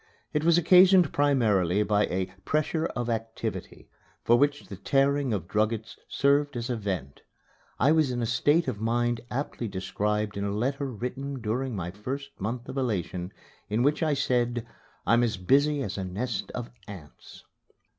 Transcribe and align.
It 0.33 0.43
was 0.43 0.57
occasioned 0.57 1.13
primarily 1.13 1.83
by 1.83 2.07
a 2.07 2.33
"pressure 2.43 2.87
of 2.95 3.07
activity," 3.07 3.87
for 4.23 4.35
which 4.35 4.65
the 4.65 4.75
tearing 4.75 5.31
of 5.31 5.47
druggets 5.47 5.95
served 6.09 6.57
as 6.57 6.71
a 6.71 6.75
vent. 6.75 7.21
I 7.79 7.91
was 7.91 8.09
in 8.09 8.19
a 8.19 8.25
state 8.25 8.67
of 8.67 8.81
mind 8.81 9.21
aptly 9.29 9.67
described 9.67 10.37
in 10.37 10.43
a 10.43 10.49
letter 10.55 10.87
written 10.91 11.39
during 11.39 11.75
my 11.75 11.91
first 11.91 12.31
month 12.41 12.67
of 12.67 12.77
elation, 12.79 13.31
in 13.69 13.83
which 13.83 14.01
I 14.01 14.15
said, 14.15 14.65
"I'm 15.05 15.21
as 15.21 15.37
busy 15.37 15.83
as 15.83 15.99
a 15.99 16.03
nest 16.03 16.49
of 16.55 16.71
ants." 16.87 17.43